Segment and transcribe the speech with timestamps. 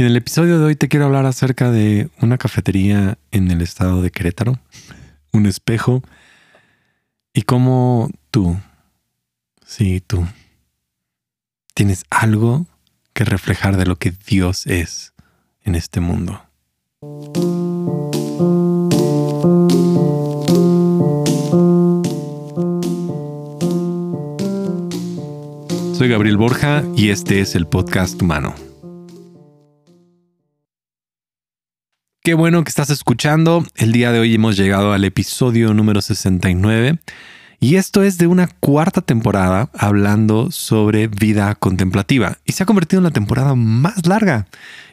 [0.00, 4.00] En el episodio de hoy te quiero hablar acerca de una cafetería en el estado
[4.00, 4.60] de Querétaro,
[5.32, 6.04] un espejo
[7.34, 8.56] y cómo tú,
[9.66, 10.24] sí, tú,
[11.74, 12.68] tienes algo
[13.12, 15.14] que reflejar de lo que Dios es
[15.64, 16.40] en este mundo.
[25.92, 28.67] Soy Gabriel Borja y este es el podcast humano.
[32.28, 33.64] Qué bueno que estás escuchando.
[33.74, 36.98] El día de hoy hemos llegado al episodio número 69
[37.58, 43.00] y esto es de una cuarta temporada hablando sobre vida contemplativa y se ha convertido
[43.00, 44.46] en la temporada más larga.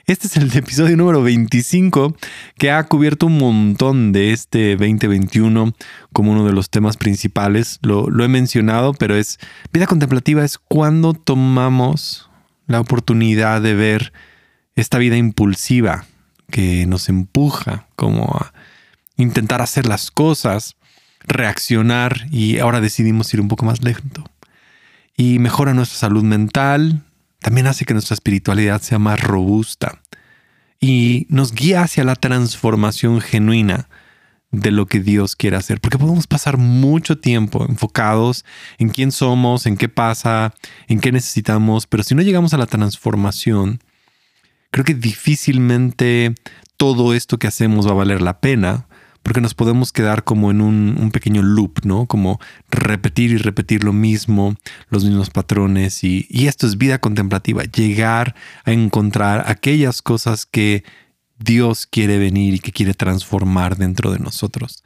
[0.08, 2.16] Este es el episodio número 25
[2.58, 5.74] que ha cubierto un montón de este 2021
[6.14, 7.80] como uno de los temas principales.
[7.82, 9.40] Lo, he mencionado, pero es
[9.74, 12.30] vida contemplativa es cuando tomamos
[12.68, 14.14] la oportunidad de ver
[14.78, 16.06] esta vida impulsiva
[16.56, 18.54] que nos empuja como a
[19.18, 20.78] intentar hacer las cosas
[21.20, 24.24] reaccionar y ahora decidimos ir un poco más lento.
[25.18, 27.04] Y mejora nuestra salud mental,
[27.42, 30.02] también hace que nuestra espiritualidad sea más robusta
[30.80, 33.90] y nos guía hacia la transformación genuina
[34.52, 38.46] de lo que Dios quiere hacer, porque podemos pasar mucho tiempo enfocados
[38.78, 40.54] en quién somos, en qué pasa,
[40.88, 43.82] en qué necesitamos, pero si no llegamos a la transformación,
[44.72, 46.36] creo que difícilmente
[46.78, 48.88] todo esto que hacemos va a valer la pena,
[49.24, 52.06] porque nos podemos quedar como en un, pequeño loop, ¿no?
[52.06, 54.56] Como repetir y repetir lo mismo,
[54.90, 60.84] los mismos patrones y, y esto es vida contemplativa, llegar a encontrar aquellas cosas que
[61.40, 64.84] Dios quiere venir y que quiere transformar dentro de nosotros.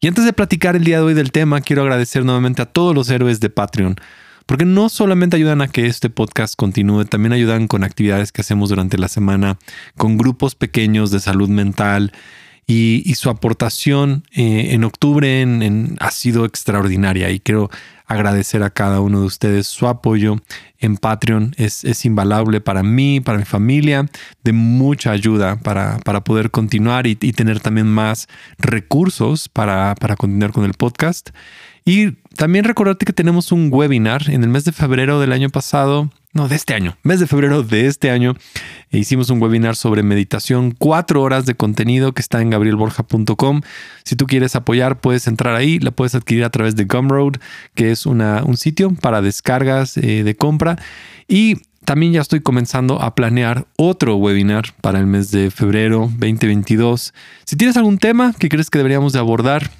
[0.00, 2.94] Y antes de platicar el día de hoy del tema, quiero agradecer nuevamente a todos
[2.94, 3.96] los héroes de Patreon,
[4.46, 8.70] porque no solamente ayudan a que este podcast continúe, también ayudan con actividades que hacemos
[8.70, 9.58] durante la semana,
[9.96, 12.12] con grupos pequeños de salud mental
[12.66, 15.46] y, su aportación eh, en octubre
[16.00, 17.70] ha sido extraordinaria y quiero
[18.06, 20.36] agradecer a cada uno de ustedes su apoyo
[20.78, 21.54] en Patreon.
[21.58, 24.06] Es, es invaluable para mí, para mi familia,
[24.42, 28.28] de mucha ayuda para, para poder continuar y, tener también más
[28.58, 31.30] recursos para, para continuar con el podcast.
[31.84, 36.10] Y también recordarte que tenemos un webinar en el mes de febrero del año pasado
[36.36, 38.34] no, de este año, mes de febrero de este año,
[38.90, 43.62] e hicimos un webinar sobre meditación, cuatro horas de contenido que está en gabrielborja.com.
[44.04, 47.36] Si tú quieres apoyar, puedes entrar ahí, la puedes adquirir a través de Gumroad,
[47.74, 50.78] que es un sitio para descargas eh, de compra.
[51.26, 57.14] Y también ya estoy comenzando a planear otro webinar para el mes de febrero 2022.
[57.44, 59.70] Si tienes algún tema que crees que deberíamos de abordar,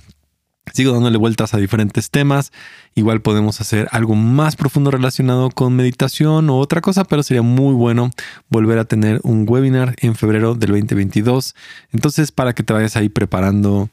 [0.72, 2.52] Sigo dándole vueltas a diferentes temas.
[2.94, 7.74] Igual podemos hacer algo más profundo relacionado con meditación o otra cosa, pero sería muy
[7.74, 8.10] bueno
[8.48, 11.54] volver a tener un webinar en febrero del 2022.
[11.92, 13.88] Entonces, para que te vayas ahí preparando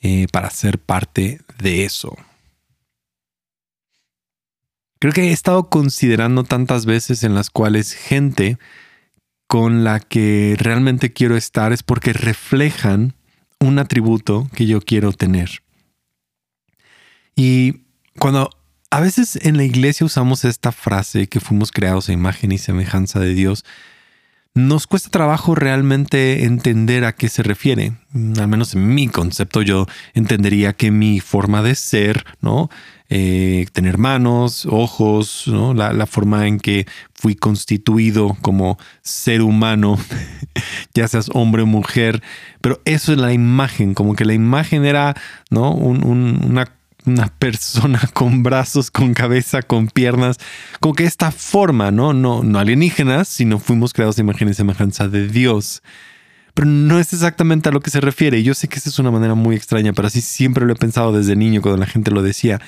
[0.00, 2.16] eh, para ser parte de eso.
[4.98, 8.58] Creo que he estado considerando tantas veces en las cuales gente
[9.48, 13.14] con la que realmente quiero estar es porque reflejan
[13.60, 15.62] un atributo que yo quiero tener.
[17.36, 17.82] Y
[18.18, 18.50] cuando
[18.90, 23.20] a veces en la iglesia usamos esta frase que fuimos creados a imagen y semejanza
[23.20, 23.64] de Dios,
[24.54, 27.92] nos cuesta trabajo realmente entender a qué se refiere.
[28.38, 32.68] Al menos en mi concepto yo entendería que mi forma de ser, ¿no?
[33.08, 35.74] Eh, tener manos, ojos, ¿no?
[35.74, 39.98] la, la, forma en que fui constituido como ser humano,
[40.94, 42.22] ya seas hombre o mujer,
[42.62, 45.14] pero eso es la imagen, como que la imagen era
[45.50, 45.72] ¿no?
[45.74, 46.04] Un,
[46.42, 46.72] una
[47.06, 50.38] una persona con brazos, con cabeza, con piernas,
[50.80, 52.12] como que esta forma, ¿no?
[52.12, 55.82] No, no alienígenas, sino fuimos creados de imagen y semejanza de Dios.
[56.54, 58.42] Pero no es exactamente a lo que se refiere.
[58.42, 61.12] Yo sé que esa es una manera muy extraña, pero así siempre lo he pensado
[61.12, 62.60] desde niño cuando la gente lo decía.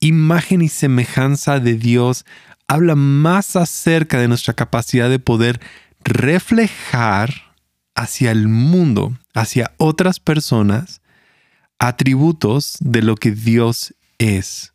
[0.00, 2.24] Imagen y semejanza de Dios
[2.68, 5.60] habla más acerca de nuestra capacidad de poder
[6.04, 7.48] reflejar
[7.94, 11.00] hacia el mundo, hacia otras personas,
[11.78, 14.72] atributos de lo que Dios es.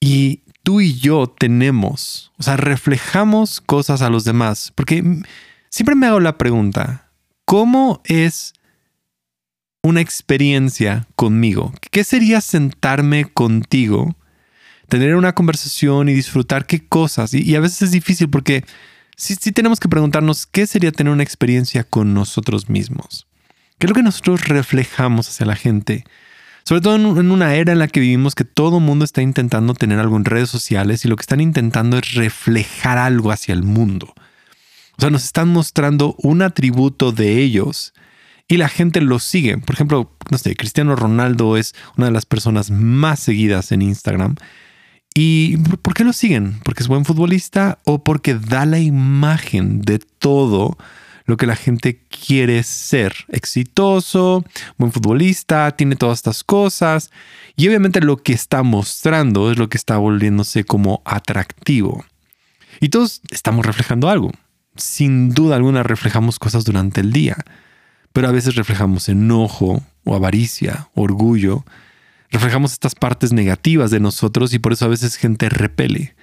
[0.00, 5.22] Y tú y yo tenemos, o sea, reflejamos cosas a los demás, porque
[5.70, 7.10] siempre me hago la pregunta,
[7.44, 8.52] ¿cómo es
[9.82, 11.72] una experiencia conmigo?
[11.90, 14.16] ¿Qué sería sentarme contigo,
[14.88, 17.34] tener una conversación y disfrutar qué cosas?
[17.34, 18.64] Y, a veces es difícil porque
[19.16, 23.27] sí, sí tenemos que preguntarnos qué sería tener una experiencia con nosotros mismos.
[23.78, 26.04] ¿Qué es lo que nosotros reflejamos hacia la gente?
[26.64, 30.00] Sobre todo en una era en la que vivimos que todo mundo está intentando tener
[30.00, 34.12] algo en redes sociales y lo que están intentando es reflejar algo hacia el mundo.
[34.98, 37.94] O sea, nos están mostrando un atributo de ellos
[38.48, 39.58] y la gente lo sigue.
[39.58, 44.34] Por ejemplo, no sé, Cristiano Ronaldo es una de las personas más seguidas en Instagram.
[45.14, 46.58] ¿Y por qué lo siguen?
[46.64, 50.76] ¿Porque es buen futbolista o porque da la imagen de todo
[51.28, 53.14] lo que la gente quiere ser?
[53.28, 54.44] Exitoso,
[54.78, 57.12] buen futbolista, tiene todas estas cosas.
[57.54, 62.04] Y obviamente lo que está mostrando es lo que está volviéndose como atractivo.
[62.80, 64.32] Y todos estamos reflejando algo.
[64.74, 67.36] Sin duda alguna reflejamos cosas durante el día
[68.18, 71.64] pero a veces reflejamos enojo o avaricia, orgullo.
[72.30, 76.16] Reflejamos estas partes negativas de nosotros y por eso a veces gente repele.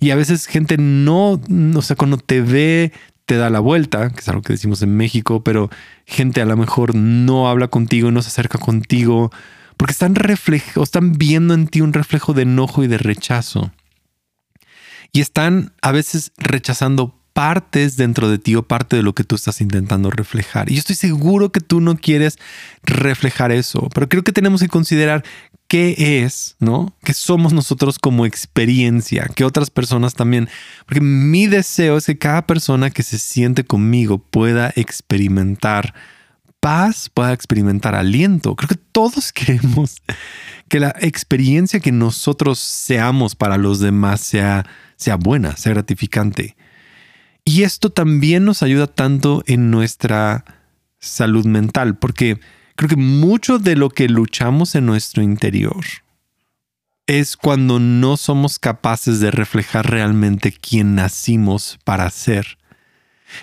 [0.00, 1.40] Y a veces gente no,
[1.74, 2.92] o sea, cuando te ve,
[3.26, 5.70] te da la vuelta, que es algo que decimos en México, pero
[6.06, 9.30] gente a lo mejor no habla contigo, no se acerca contigo,
[9.76, 13.72] porque están, reflejo, están viendo en ti un reflejo de enojo y de rechazo.
[15.12, 19.36] Y están a veces rechazando partes dentro de ti o parte de lo que tú
[19.36, 20.70] estás intentando reflejar.
[20.70, 22.38] Y yo estoy seguro que tú no quieres
[22.82, 25.24] reflejar eso, pero creo que tenemos que considerar
[25.72, 26.94] qué es, ¿no?
[27.02, 30.50] Que somos nosotros como experiencia, que otras personas también,
[30.84, 35.94] porque mi deseo es que cada persona que se siente conmigo pueda experimentar
[36.60, 38.54] paz, pueda experimentar aliento.
[38.54, 40.02] Creo que todos queremos
[40.68, 44.66] que la experiencia que nosotros seamos para los demás sea,
[44.96, 46.54] sea buena, sea gratificante.
[47.46, 50.44] Y esto también nos ayuda tanto en nuestra
[50.98, 52.40] salud mental, porque
[52.82, 55.84] creo que mucho de lo que luchamos en nuestro interior
[57.06, 62.58] es cuando no somos capaces de reflejar realmente quién nacimos para ser.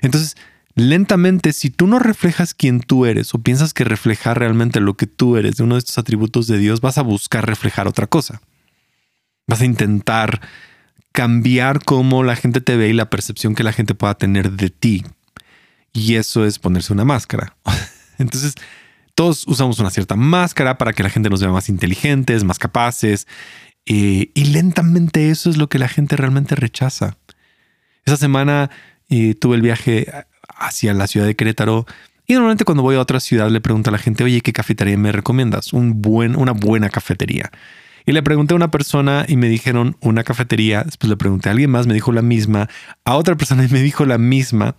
[0.01, 0.35] Entonces,
[0.75, 5.07] lentamente, si tú no reflejas quién tú eres o piensas que reflejar realmente lo que
[5.07, 8.41] tú eres de uno de estos atributos de Dios, vas a buscar reflejar otra cosa.
[9.47, 10.41] Vas a intentar
[11.13, 14.69] cambiar cómo la gente te ve y la percepción que la gente pueda tener de
[14.69, 15.05] ti.
[15.93, 17.55] Y eso es ponerse una máscara.
[18.17, 18.55] Entonces,
[19.15, 23.27] todos usamos una cierta máscara para que la gente nos vea más inteligentes, más capaces.
[23.85, 27.17] Eh, y lentamente eso es lo que la gente realmente rechaza.
[28.05, 28.69] Esa semana
[29.09, 30.11] eh, tuve el viaje
[30.47, 31.85] hacia la ciudad de Querétaro
[32.29, 34.95] y normalmente cuando voy a otra ciudad le pregunto a la gente, oye, ¿qué cafetería
[34.97, 35.73] me recomiendas?
[35.73, 37.49] Un buen, una buena cafetería.
[38.09, 40.81] Y le pregunté a una persona y me dijeron una cafetería.
[40.83, 42.67] Después le pregunté a alguien más, me dijo la misma.
[43.05, 44.75] A otra persona y me dijo la misma.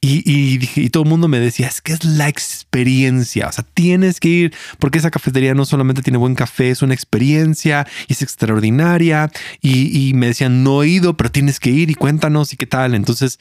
[0.00, 4.18] Y, y, todo el mundo me decía, es que es la experiencia, o sea, tienes
[4.18, 8.22] que ir, porque esa cafetería no solamente tiene buen café, es una experiencia y es
[8.22, 9.30] extraordinaria.
[9.60, 12.64] Y, y me decían, no he ido, pero tienes que ir y cuéntanos y qué
[12.64, 12.94] tal.
[12.94, 13.38] Entonces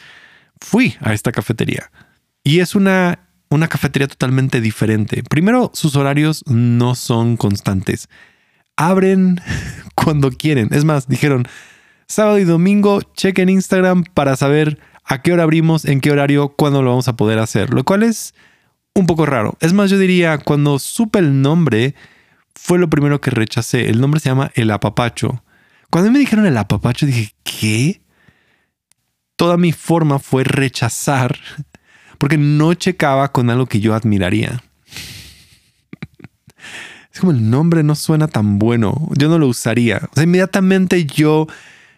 [0.60, 1.92] fui a esta cafetería.
[2.44, 5.24] Y es una, una cafetería totalmente diferente.
[5.24, 8.10] Primero, sus horarios no son constantes
[8.80, 9.42] abren
[9.96, 10.70] cuando quieren.
[10.72, 11.48] Es más, dijeron
[12.08, 16.82] sábado y domingo, chequen Instagram para saber a qué hora abrimos, en qué horario, cuándo
[16.82, 17.74] lo vamos a poder hacer.
[17.74, 18.34] Lo cual es
[18.96, 19.58] un poco raro.
[19.60, 21.94] Es más, yo diría, cuando supe el nombre,
[22.56, 23.90] fue lo primero que rechacé.
[23.90, 25.44] El nombre se llama El Apapacho.
[25.90, 28.02] Cuando me dijeron el Apapacho, dije, ¿qué?
[29.36, 31.38] Toda mi forma fue rechazar
[32.18, 34.62] porque no checaba con algo que yo admiraría
[37.18, 39.10] como el nombre no suena tan bueno.
[39.18, 40.02] Yo no lo usaría.
[40.12, 41.48] O sea, inmediatamente yo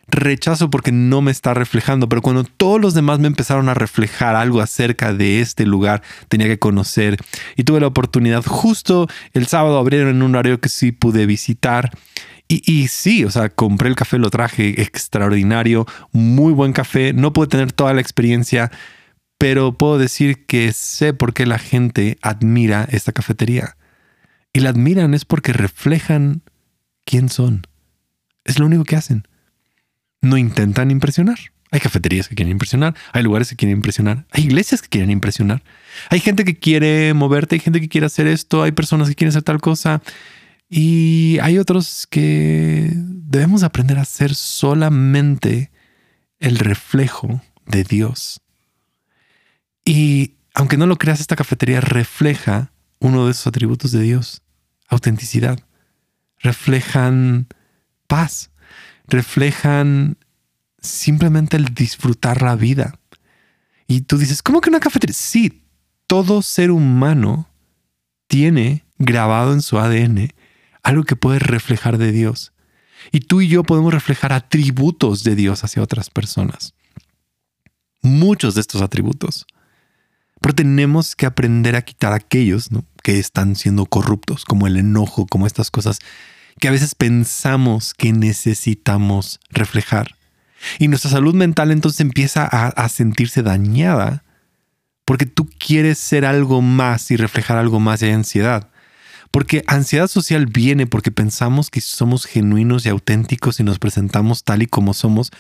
[0.07, 4.35] rechazo porque no me está reflejando, pero cuando todos los demás me empezaron a reflejar
[4.35, 7.17] algo acerca de este lugar, tenía que conocer
[7.55, 11.91] y tuve la oportunidad justo el sábado abrieron en un horario que sí pude visitar.
[12.47, 17.31] Y, y, sí, o sea, compré el café, lo traje extraordinario, muy buen café, no
[17.31, 18.71] pude tener toda la experiencia,
[19.37, 23.77] pero puedo decir que sé por qué la gente admira esta cafetería
[24.53, 26.41] y la admiran es porque reflejan
[27.05, 27.67] quién son.
[28.43, 29.27] Es lo único que hacen.
[30.21, 31.39] No intentan impresionar.
[31.71, 35.63] Hay cafeterías que quieren impresionar, hay lugares que quieren impresionar, hay iglesias que quieren impresionar,
[36.09, 39.29] hay gente que quiere moverte, hay gente que quiere hacer esto, hay personas que quieren
[39.29, 40.01] hacer tal cosa
[40.67, 45.71] y hay otros que debemos aprender a ser solamente
[46.39, 48.41] el reflejo de Dios.
[49.85, 54.41] Y aunque no lo creas, esta cafetería refleja uno de esos atributos de Dios,
[54.87, 55.59] autenticidad.
[56.39, 57.47] Reflejan
[58.07, 58.51] paz,
[59.07, 60.17] reflejan
[60.79, 62.97] simplemente el disfrutar la vida.
[63.87, 65.15] Y tú dices, ¿cómo que una cafetería?
[65.15, 65.63] Sí,
[66.07, 67.49] todo ser humano
[68.27, 70.29] tiene grabado en su ADN
[70.83, 72.53] algo que puede reflejar de Dios.
[73.11, 76.73] Y tú y yo podemos reflejar atributos de Dios hacia otras personas.
[78.01, 79.45] Muchos de estos atributos.
[80.41, 82.69] Pero tenemos que aprender a quitar aquellos
[83.03, 85.99] que están siendo corruptos, como el enojo, como estas cosas
[86.59, 90.15] que a veces pensamos que necesitamos reflejar.
[90.79, 94.23] Y nuestra salud mental entonces empieza a, a sentirse dañada
[95.05, 98.69] porque tú quieres ser algo más y reflejar algo más y hay ansiedad.
[99.31, 104.61] Porque ansiedad social viene porque pensamos que somos genuinos y auténticos y nos presentamos tal
[104.61, 105.31] y como somos,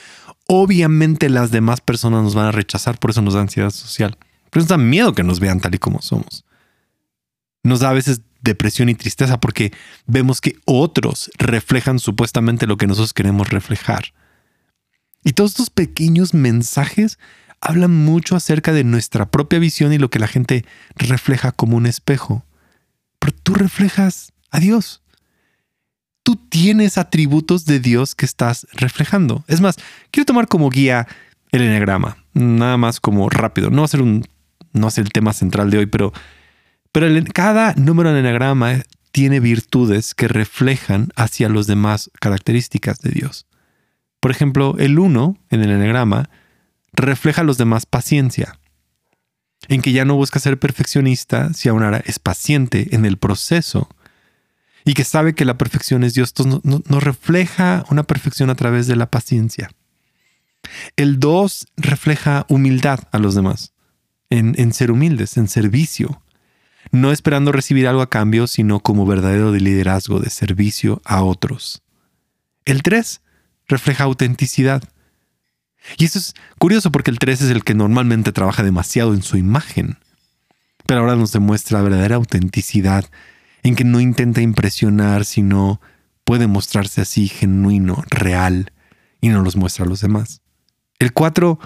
[0.47, 4.17] obviamente las demás personas nos van a rechazar, por eso nos da ansiedad social.
[4.51, 6.45] Pero nos da miedo que nos vean tal y como somos.
[7.63, 9.73] Nos da a veces depresión y tristeza porque
[10.05, 14.13] vemos que otros reflejan supuestamente lo que nosotros queremos reflejar.
[15.23, 17.17] Y todos estos pequeños mensajes
[17.59, 20.65] hablan mucho acerca de nuestra propia visión y lo que la gente
[20.95, 22.45] refleja como un espejo
[23.21, 25.03] pero tú reflejas a Dios.
[26.23, 29.45] Tú tienes atributos de Dios que estás reflejando.
[29.47, 29.77] Es más,
[30.09, 31.07] quiero tomar como guía
[31.51, 33.69] el eneagrama, nada más como rápido.
[33.69, 34.25] No va a ser un,
[34.73, 36.13] no va el tema central de hoy, pero,
[36.91, 43.45] pero cada número del eneagrama tiene virtudes que reflejan hacia los demás características de Dios.
[44.19, 46.29] Por ejemplo, el 1 en el eneagrama
[46.93, 48.59] refleja a los demás paciencia
[49.67, 53.89] en que ya no busca ser perfeccionista, si aún ahora es paciente en el proceso
[54.85, 58.87] y que sabe que la perfección es Dios, nos no, refleja una perfección a través
[58.87, 59.69] de la paciencia.
[60.95, 63.73] El 2 refleja humildad a los demás,
[64.31, 66.23] en, en ser humildes, en servicio,
[66.91, 71.83] no esperando recibir algo a cambio, sino como verdadero de liderazgo, de servicio a otros.
[72.65, 73.21] El 3
[73.67, 74.83] refleja autenticidad,
[75.97, 79.37] y eso es curioso porque el 3 es el que normalmente trabaja demasiado en su
[79.37, 79.97] imagen.
[80.85, 83.05] Pero ahora nos demuestra verdadera autenticidad
[83.63, 85.81] en que no intenta impresionar, sino
[86.23, 88.71] puede mostrarse así genuino, real,
[89.21, 90.41] y no los muestra a los demás.
[90.99, 91.59] El 4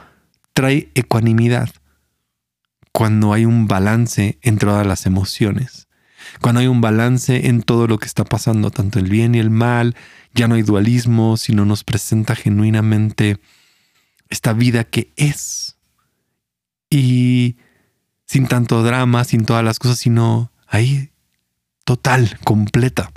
[0.53, 1.69] trae ecuanimidad
[2.95, 5.89] cuando hay un balance entre todas las emociones,
[6.39, 9.49] cuando hay un balance en todo lo que está pasando, tanto el bien y el
[9.49, 9.97] mal,
[10.33, 13.41] ya no hay dualismo, sino nos presenta genuinamente
[14.29, 15.75] esta vida que es.
[16.89, 17.57] Y
[18.27, 21.11] sin tanto drama, sin todas las cosas, sino ahí
[21.83, 23.11] total, completa.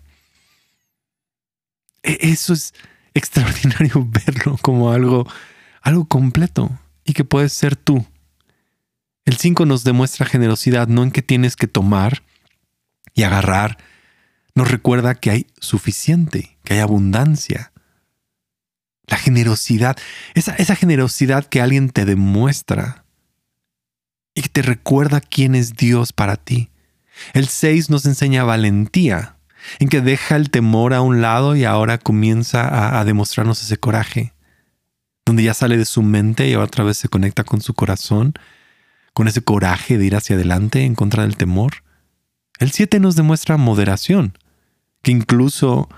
[2.02, 2.74] E-, eso es
[3.14, 5.24] extraordinario verlo como algo,
[5.82, 6.68] algo completo
[7.04, 8.04] y que puedes ser tú.
[9.28, 12.22] El 5 nos demuestra generosidad, no en que tienes que tomar
[13.12, 13.76] y agarrar.
[14.54, 17.70] Nos recuerda que hay suficiente, que hay abundancia,
[19.06, 19.98] la generosidad,
[20.32, 23.04] esa, generosidad que alguien te demuestra
[24.32, 26.70] y que te recuerda quién es Dios para ti.
[27.34, 29.36] El 6 nos enseña valentía,
[29.78, 33.76] en que deja el temor a un lado y ahora comienza a, a, demostrarnos ese
[33.76, 34.32] coraje,
[35.26, 38.32] donde ya sale de su mente y otra vez se conecta con su corazón,
[39.18, 41.82] con ese coraje de ir hacia adelante en contra del temor.
[42.58, 44.38] El 7 nos demuestra moderación,
[45.02, 45.88] que incluso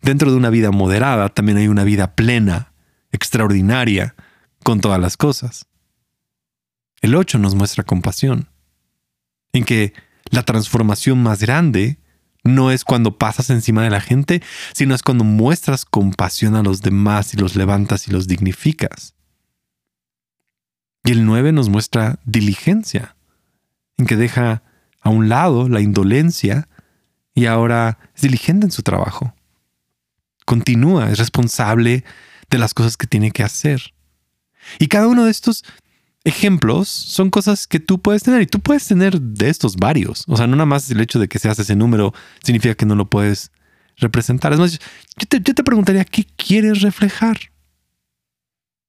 [0.00, 2.72] Dentro de una vida moderada también hay una vida plena,
[3.10, 4.14] extraordinaria,
[4.62, 5.66] con todas las cosas.
[7.00, 8.48] El 8 nos muestra compasión,
[9.52, 9.92] en que
[10.30, 11.98] la transformación más grande
[12.44, 16.80] no es cuando pasas encima de la gente, sino es cuando muestras compasión a los
[16.82, 19.14] demás y los levantas y los dignificas.
[21.08, 23.16] Y el 9 nos muestra diligencia,
[23.96, 24.62] en que deja
[25.00, 26.68] a un lado la indolencia
[27.34, 29.34] y ahora es diligente en su trabajo
[30.48, 32.04] continúa, es responsable
[32.48, 33.92] de las cosas que tiene que hacer.
[34.78, 35.62] Y cada uno de estos
[36.24, 40.24] ejemplos son cosas que tú puedes tener y tú puedes tener de estos varios.
[40.26, 42.94] O sea, no nada más el hecho de que seas ese número significa que no
[42.94, 43.52] lo puedes
[43.98, 44.54] representar.
[44.54, 44.78] Es más,
[45.18, 47.36] yo te, yo te preguntaría, ¿qué quieres reflejar?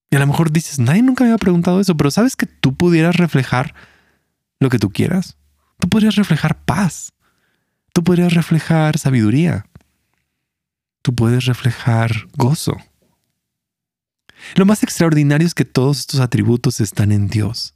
[0.10, 2.76] Y a lo mejor dices, nadie nunca me había preguntado eso, pero ¿sabes que tú
[2.76, 3.76] pudieras reflejar
[4.60, 5.38] lo que tú quieras?
[5.80, 7.14] Tú podrías reflejar paz.
[7.94, 9.66] Tú podrías reflejar sabiduría
[11.02, 12.78] tú puedes reflejar gozo.
[14.56, 17.74] Lo más extraordinario es que todos estos atributos están en Dios.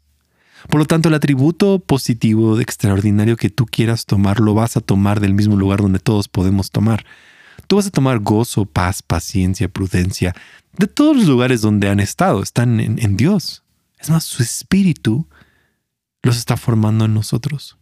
[0.70, 5.20] Por lo tanto, el atributo positivo extraordinario que tú quieras tomar, lo vas a tomar
[5.20, 7.06] del mismo lugar donde todos podemos tomar.
[7.68, 10.36] Tú vas a tomar gozo, paz, paciencia, prudencia,
[10.78, 13.64] de todos los lugares donde han estado, están en, Dios.
[14.00, 15.28] Es más, su espíritu
[16.22, 17.78] los está formando en nosotros.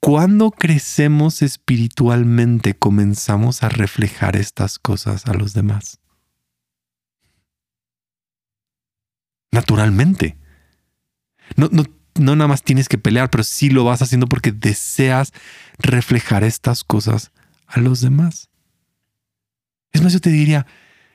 [0.00, 5.98] Cuando crecemos espiritualmente comenzamos a reflejar estas cosas a los demás.
[9.52, 10.36] Naturalmente.
[11.56, 15.32] No, no, no nada más tienes que pelear, pero sí lo vas haciendo porque deseas
[15.78, 17.32] reflejar estas cosas
[17.66, 18.49] a los demás.
[19.92, 20.66] Es más, yo te diría,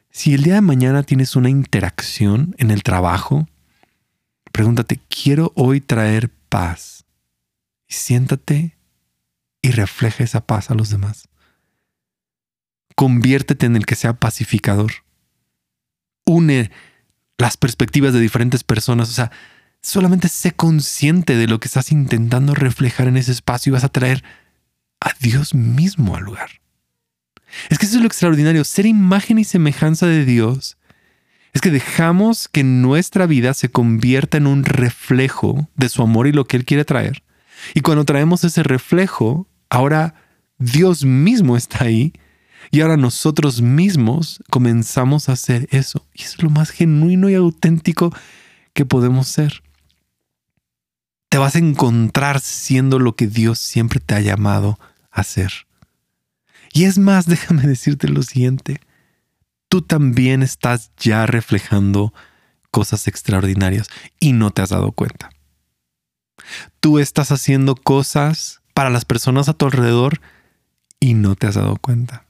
[0.10, 3.48] si el día de mañana tienes una interacción en el trabajo,
[4.52, 7.06] pregúntate, quiero hoy traer paz.
[7.88, 8.78] Y siéntate
[9.62, 11.28] y refleja esa paz a los demás.
[12.96, 14.92] Conviértete en el que sea pacificador.
[16.26, 16.72] Une
[17.38, 19.10] las perspectivas de diferentes personas.
[19.10, 19.32] O sea,
[19.82, 23.90] solamente sé consciente de lo que estás intentando reflejar en ese espacio y vas a
[23.90, 24.24] traer
[25.02, 26.50] a Dios mismo al lugar.
[27.70, 30.78] Es que eso es lo extraordinario, ser imagen y semejanza de Dios.
[31.54, 36.32] Es que dejamos que nuestra vida se convierta en un reflejo de su amor y
[36.32, 37.24] lo que Él quiere traer.
[37.74, 40.16] Y cuando traemos ese reflejo, ahora
[40.58, 42.14] Dios mismo está ahí
[42.72, 46.06] y ahora nosotros mismos comenzamos a hacer eso.
[46.14, 48.14] Y es lo más genuino y auténtico
[48.74, 49.64] que podemos ser.
[51.30, 54.80] Te vas a encontrar siendo lo que Dios siempre te ha llamado
[55.12, 55.65] a ser.
[56.76, 58.82] Y es más, déjame decirte lo siguiente.
[59.70, 62.14] Tú también estás ya reflejando
[62.70, 63.88] cosas extraordinarias
[64.20, 65.32] y no te has dado cuenta.
[66.82, 70.20] Tú estás haciendo cosas para las personas a tu alrededor
[71.00, 72.26] y no te has dado cuenta.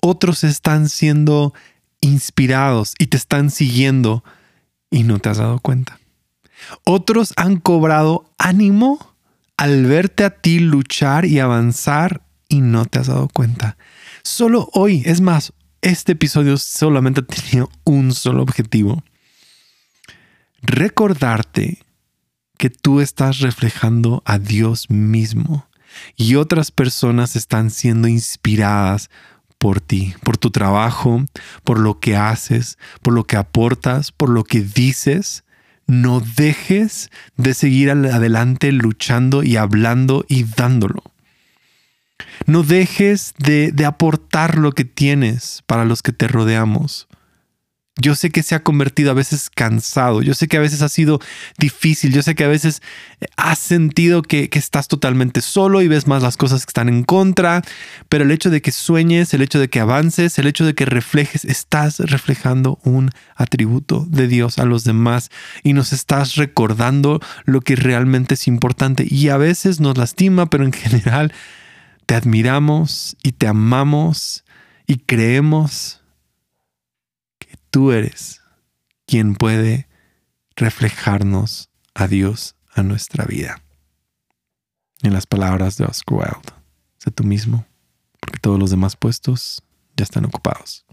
[0.00, 1.52] Otros están siendo
[2.00, 4.22] inspirados y te están siguiendo
[4.90, 5.98] y no te has dado cuenta.
[6.84, 9.14] Otros han cobrado ánimo
[9.56, 13.76] al verte a ti luchar y avanzar y no te has dado cuenta.
[14.22, 19.02] Solo hoy, es más, este episodio solamente tenía un solo objetivo.
[20.62, 21.78] Recordarte
[22.58, 25.68] que tú estás reflejando a Dios mismo
[26.16, 29.10] y otras personas están siendo inspiradas
[29.58, 31.24] por ti, por tu trabajo,
[31.64, 35.44] por lo que haces, por lo que aportas, por lo que dices.
[35.86, 41.02] No dejes de seguir adelante luchando y hablando y dándolo.
[42.46, 47.08] No dejes de, de, aportar lo que tienes para los que te rodeamos.
[47.98, 50.90] Yo sé que se ha convertido a veces cansado, yo sé que a veces ha
[50.90, 51.18] sido
[51.56, 52.82] difícil, yo sé que a veces
[53.38, 57.04] has sentido que, que, estás totalmente solo y ves más las cosas que están en
[57.04, 57.62] contra,
[58.10, 60.84] pero el hecho de que sueñes, el hecho de que avances, el hecho de que
[60.84, 65.30] reflejes, estás reflejando un atributo de Dios a los demás
[65.62, 70.64] y nos estás recordando lo que realmente es importante y a veces nos lastima, pero
[70.64, 71.32] en general
[72.06, 74.44] te admiramos y te amamos
[74.86, 76.00] y creemos
[77.76, 78.40] tú eres
[79.04, 79.86] quien puede
[80.56, 83.62] reflejarnos a Dios a nuestra vida.
[85.02, 86.52] En las palabras de Oscar Wilde,
[86.96, 87.66] sé tú mismo,
[88.18, 89.62] porque todos los demás puestos
[89.94, 90.85] ya están ocupados.